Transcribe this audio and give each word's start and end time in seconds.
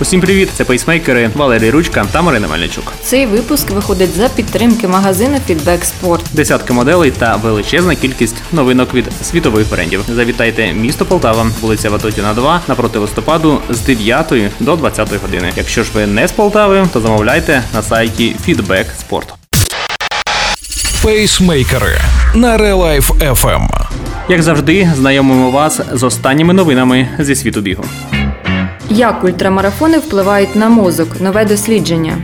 Усім 0.00 0.20
привіт! 0.20 0.48
Це 0.54 0.64
пейсмейкери 0.64 1.30
Валерій 1.34 1.70
Ручка 1.70 2.06
та 2.12 2.22
Марина 2.22 2.48
Мельничук. 2.48 2.92
Цей 3.02 3.26
випуск 3.26 3.70
виходить 3.70 4.14
за 4.14 4.28
підтримки 4.28 4.88
магазину 4.88 5.36
Feedback 5.48 5.92
Sport. 5.92 6.20
Десятки 6.32 6.72
моделей 6.72 7.10
та 7.10 7.36
величезна 7.36 7.94
кількість 7.94 8.36
новинок 8.52 8.94
від 8.94 9.04
світових 9.22 9.70
брендів. 9.70 10.04
Завітайте 10.08 10.72
місто 10.72 11.04
Полтава, 11.04 11.46
вулиця 11.60 11.90
Ватутіна 11.90 12.34
2 12.34 12.60
напроти 12.68 12.98
листопаду 12.98 13.60
з 13.70 13.80
9 13.80 14.32
до 14.60 14.76
20 14.76 15.22
години. 15.22 15.52
Якщо 15.56 15.82
ж 15.82 15.90
ви 15.94 16.06
не 16.06 16.28
з 16.28 16.32
Полтави, 16.32 16.86
то 16.92 17.00
замовляйте 17.00 17.62
на 17.74 17.82
сайті 17.82 18.36
Feedback 18.48 18.86
Sport. 19.10 19.26
Пейсмейкери 21.02 21.98
на 22.34 22.58
Life 22.58 23.34
FM. 23.34 23.68
Як 24.28 24.42
завжди, 24.42 24.92
знайомимо 24.96 25.50
вас 25.50 25.80
з 25.92 26.02
останніми 26.02 26.54
новинами 26.54 27.08
зі 27.18 27.34
світу 27.34 27.60
бігу. 27.60 27.84
Як 28.98 29.24
ультрамарафони 29.24 29.98
впливають 29.98 30.56
на 30.56 30.68
мозок? 30.68 31.20
Нове 31.20 31.44
дослідження. 31.44 32.18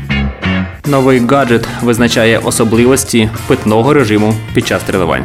Новий 0.87 1.27
гаджет 1.27 1.69
визначає 1.83 2.39
особливості 2.39 3.31
питного 3.47 3.95
режиму 3.95 4.35
під 4.55 4.67
час 4.67 4.83
тренувань. 4.83 5.25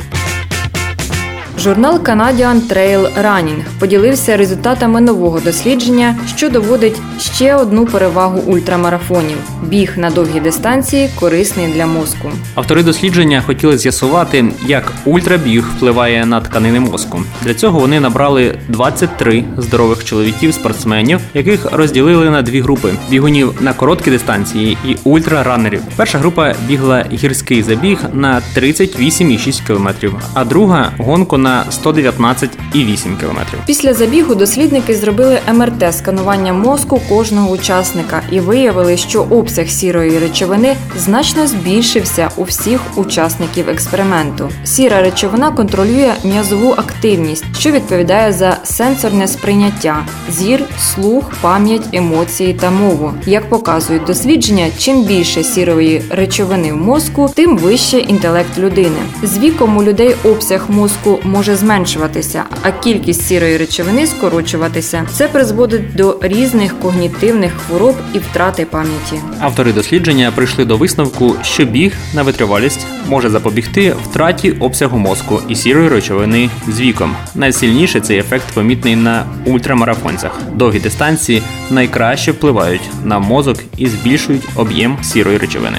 Журнал 1.60 1.98
Canadian 2.00 2.62
Trail 2.70 3.10
Running 3.24 3.64
поділився 3.80 4.38
результатами 4.38 5.02
нового 5.02 5.40
дослідження, 5.40 6.16
що 6.36 6.50
доводить 6.50 7.02
ще 7.20 7.56
одну 7.56 7.86
перевагу 7.86 8.40
ультрамарафонів: 8.40 9.38
біг 9.64 9.94
на 9.98 10.10
довгі 10.10 10.40
дистанції 10.40 11.10
корисний 11.20 11.68
для 11.68 11.86
мозку. 11.86 12.32
Автори 12.56 12.84
дослідження 12.84 13.42
хотіли 13.42 13.78
з'ясувати, 13.78 14.46
як 14.66 14.94
ультрабіг 15.06 15.64
впливає 15.76 16.26
на 16.26 16.42
тканини 16.42 16.80
мозку. 16.80 17.22
Для 17.44 17.54
цього 17.54 17.80
вони 17.80 18.00
набрали 18.00 18.56
23 18.68 19.44
здорових 19.58 20.06
чоловіків-спортсменів, 20.06 21.20
яких 21.34 21.72
розділили 21.72 22.30
на 22.30 22.42
дві 22.42 22.62
групи: 22.62 22.94
бігунів 23.10 23.54
на 23.60 23.74
короткі 23.74 24.12
дистанції 24.12 24.78
і 24.86 24.96
ультраранерів. 25.04 25.82
Перша 25.96 26.18
група 26.18 26.54
бігла 26.68 27.06
гірський 27.14 27.64
забіг 27.64 28.00
на 28.14 28.42
38,6 28.56 29.68
км, 29.68 30.18
а 30.34 30.46
друга 30.46 30.92
гонку 30.98 31.38
на 31.38 31.49
119,8 31.84 33.18
км. 33.20 33.38
Після 33.66 33.94
забігу 33.94 34.36
дослідники 34.36 34.96
зробили 34.96 35.40
МРТ 35.54 35.96
сканування 35.96 36.54
мозку 36.54 37.02
кожного 37.10 37.50
учасника 37.50 38.22
і 38.32 38.40
виявили, 38.40 38.98
що 38.98 39.22
обсяг 39.22 39.68
сірої 39.68 40.20
речовини 40.20 40.76
значно 40.98 41.48
збільшився 41.48 42.30
у 42.36 42.44
всіх 42.44 42.82
учасників 42.96 43.70
експерименту. 43.70 44.50
Сіра 44.64 45.02
речовина 45.02 45.52
контролює 45.52 46.14
м'язову 46.24 46.72
активність, 46.72 47.46
що 47.58 47.72
відповідає 47.72 48.34
за 48.34 48.58
сенсорне 48.64 49.28
сприйняття, 49.28 50.06
зір, 50.30 50.64
слух, 50.80 51.32
пам'ять, 51.42 51.88
емоції 51.94 52.54
та 52.54 52.72
мову. 52.72 53.12
Як 53.26 53.50
показують 53.50 54.04
дослідження, 54.04 54.68
чим 54.78 55.04
більше 55.04 55.44
сірої 55.44 56.04
речовини 56.10 56.74
в 56.74 56.78
мозку, 56.78 57.30
тим 57.36 57.58
вище 57.58 57.98
інтелект 57.98 58.58
людини. 58.58 59.00
З 59.24 59.38
віком 59.38 59.78
у 59.78 59.84
людей 59.84 60.16
обсяг 60.24 60.66
мозку 60.70 61.20
може 61.40 61.56
зменшуватися, 61.56 62.44
а 62.64 62.72
кількість 62.72 63.28
сірої 63.28 63.58
речовини 63.58 64.08
скорочуватися. 64.08 65.08
Це 65.14 65.28
призводить 65.28 65.96
до 65.96 66.20
різних 66.22 66.80
когнітивних 66.80 67.52
хвороб 67.54 67.96
і 68.14 68.20
втрати 68.20 68.66
пам'яті. 68.66 69.20
Автори 69.40 69.74
дослідження 69.74 70.32
прийшли 70.36 70.66
до 70.66 70.78
висновку, 70.78 71.36
що 71.44 71.66
біг 71.66 71.94
на 72.14 72.24
витривалість 72.24 72.88
може 73.08 73.30
запобігти 73.30 73.96
втраті 74.04 74.52
обсягу 74.52 74.98
мозку 74.98 75.42
і 75.50 75.56
сірої 75.56 75.90
речовини 75.90 76.50
з 76.68 76.80
віком. 76.80 77.16
Найсильніше 77.36 78.00
цей 78.00 78.18
ефект 78.18 78.54
помітний 78.54 78.96
на 78.96 79.26
ультрамарафонцях. 79.46 80.32
Довгі 80.54 80.80
дистанції 80.80 81.44
найкраще 81.70 82.32
впливають 82.32 82.90
на 83.04 83.20
мозок 83.20 83.58
і 83.78 83.88
збільшують 83.88 84.48
об'єм 84.56 84.98
сірої 85.02 85.38
речовини. 85.38 85.78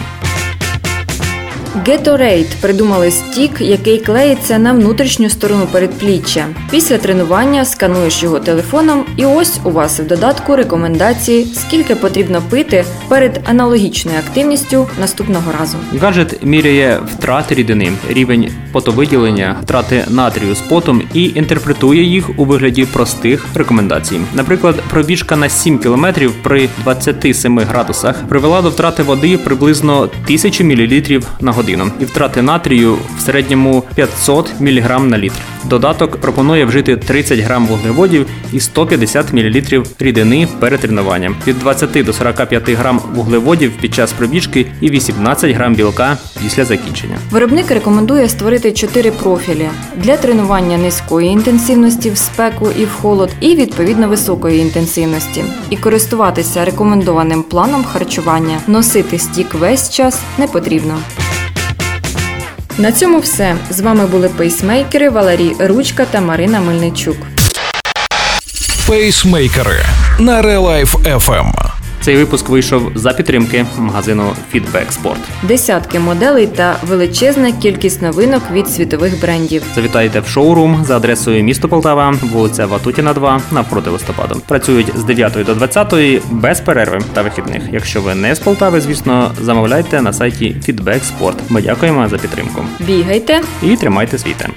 Gatorade 1.77 2.61
придумали 2.61 3.11
стік, 3.11 3.61
який 3.61 3.99
клеїться 3.99 4.59
на 4.59 4.73
внутрішню 4.73 5.31
сторону 5.31 5.67
передпліччя. 5.73 6.47
Після 6.71 6.99
тренування 6.99 7.65
скануєш 7.65 8.23
його 8.23 8.41
телефоном, 8.41 9.05
і 9.17 9.25
ось 9.25 9.61
у 9.65 9.71
вас 9.71 10.01
в 10.01 10.07
додатку 10.07 10.57
рекомендації, 10.57 11.45
скільки 11.55 11.95
потрібно 11.95 12.43
пити 12.51 12.85
перед 13.09 13.41
аналогічною 13.45 14.19
активністю 14.19 14.89
наступного 15.01 15.53
разу. 15.61 15.77
Гаджет 16.01 16.45
міряє 16.45 17.01
втрати 17.15 17.55
рідини, 17.55 17.93
рівень 18.09 18.53
потовиділення, 18.73 19.57
втрати 19.63 20.05
натрію 20.09 20.55
з 20.55 20.61
потом 20.61 21.03
і 21.15 21.33
інтерпретує 21.35 22.03
їх 22.03 22.31
у 22.39 22.45
вигляді 22.45 22.85
простих 22.85 23.47
рекомендацій. 23.55 24.21
Наприклад, 24.35 24.83
пробіжка 24.91 25.37
на 25.37 25.49
7 25.49 25.79
км 25.79 26.07
при 26.43 26.69
27 26.85 27.59
градусах 27.59 28.29
привела 28.29 28.63
до 28.63 28.71
втрати 28.71 29.03
води 29.03 29.39
приблизно 29.39 29.99
1000 30.01 30.65
мл 30.65 31.23
на 31.41 31.53
годину 31.53 31.60
і 32.01 32.05
втрати 32.05 32.43
натрію 32.43 32.99
в 33.19 33.21
середньому 33.21 33.85
500 33.95 34.61
мг 34.61 34.99
на 34.99 35.19
літр. 35.19 35.41
Додаток 35.65 36.17
пропонує 36.17 36.65
вжити 36.65 36.97
30 36.97 37.39
грам 37.39 37.67
вуглеводів 37.67 38.27
і 38.53 38.61
150 38.61 39.33
мл 39.33 39.83
рідини 39.99 40.49
перед 40.61 40.81
тренуванням, 40.81 41.37
від 41.47 41.59
20 41.59 42.05
до 42.05 42.13
45 42.13 42.71
грам 42.71 43.01
вуглеводів 43.15 43.73
під 43.81 43.95
час 43.95 44.13
пробіжки 44.13 44.67
і 44.81 44.91
18 44.91 45.51
грам 45.51 45.75
білка 45.75 46.19
після 46.43 46.65
закінчення. 46.65 47.19
Виробник 47.31 47.71
рекомендує 47.71 48.29
створити 48.29 48.73
чотири 48.73 49.11
профілі 49.11 49.69
для 49.97 50.17
тренування 50.17 50.79
низької 50.79 51.29
інтенсивності 51.29 52.11
в 52.11 52.19
спеку 52.19 52.69
і 52.79 52.85
в 52.85 52.93
холод, 52.93 53.31
і 53.41 53.55
відповідно 53.55 54.09
високої 54.09 54.61
інтенсивності, 54.61 55.45
і 55.71 55.77
користуватися 55.77 56.65
рекомендованим 56.65 57.43
планом 57.43 57.85
харчування. 57.85 58.61
Носити 58.67 59.19
стік 59.19 59.55
весь 59.55 59.91
час 59.91 60.21
не 60.39 60.47
потрібно. 60.47 60.99
На 62.79 62.93
цьому 62.93 63.19
все. 63.21 63.57
З 63.71 63.81
вами 63.81 64.07
були 64.07 64.29
пейсмейкери 64.29 65.11
Валерій 65.11 65.57
Ручка 65.61 66.05
та 66.11 66.21
Марина 66.21 66.61
Мельничук. 66.61 67.17
Пейсмейкери 68.87 69.85
на 70.19 70.43
Life 70.43 71.03
FM. 71.03 71.70
Цей 72.03 72.17
випуск 72.17 72.49
вийшов 72.49 72.93
за 72.95 73.13
підтримки 73.13 73.67
магазину 73.79 74.23
Feedback 74.55 74.87
Sport. 75.03 75.17
Десятки 75.43 75.99
моделей 75.99 76.47
та 76.47 76.77
величезна 76.87 77.53
кількість 77.53 78.03
новинок 78.03 78.43
від 78.53 78.69
світових 78.69 79.21
брендів. 79.21 79.63
Завітайте 79.75 80.21
в 80.21 80.27
шоурум 80.27 80.85
за 80.87 80.97
адресою 80.97 81.45
місто 81.45 81.69
Полтава, 81.69 82.15
вулиця 82.23 82.67
Ватутіна, 82.67 83.13
2 83.13 83.41
навпроти 83.51 83.91
листопаду. 83.91 84.41
Працюють 84.47 84.93
з 84.97 85.05
9 85.05 85.33
до 85.47 85.55
20 85.55 85.95
без 86.31 86.61
перерви 86.61 86.99
та 87.13 87.23
вихідних. 87.23 87.63
Якщо 87.73 88.01
ви 88.01 88.15
не 88.15 88.35
з 88.35 88.39
Полтави, 88.39 88.81
звісно, 88.81 89.31
замовляйте 89.41 90.03
на 90.03 90.13
сайті 90.13 90.57
Feedback 90.69 91.01
Sport. 91.01 91.35
Ми 91.49 91.63
дякуємо 91.63 92.09
за 92.09 92.19
підтримку 92.19 92.65
Бігайте! 92.81 93.41
і 93.63 93.77
тримайте 93.77 94.19
свій 94.19 94.35
темп. 94.35 94.57